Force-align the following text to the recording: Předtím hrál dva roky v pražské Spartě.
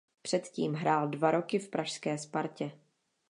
Předtím 0.21 0.73
hrál 0.73 1.07
dva 1.07 1.31
roky 1.31 1.59
v 1.59 1.69
pražské 1.69 2.17
Spartě. 2.17 2.71